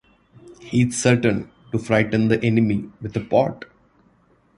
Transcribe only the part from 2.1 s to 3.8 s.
the enemy with a pot.